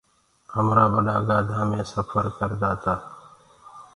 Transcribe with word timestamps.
همرآ 0.53 0.85
ٻڏآ 0.93 1.15
گاڌآ 1.27 1.59
مي 1.69 1.79
سڦر 1.91 2.25
ڪردآ 2.37 2.71
تا۔ 2.83 2.93